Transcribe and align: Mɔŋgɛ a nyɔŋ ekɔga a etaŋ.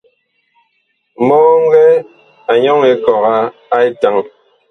Mɔŋgɛ 1.27 1.83
a 2.51 2.53
nyɔŋ 2.61 2.79
ekɔga 2.91 3.35
a 3.75 3.77
etaŋ. 3.87 4.15